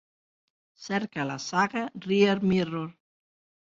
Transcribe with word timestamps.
Cerca 0.85 1.27
la 1.33 1.37
saga 1.45 1.87
Rear 2.09 2.37
Mirror. 2.49 2.93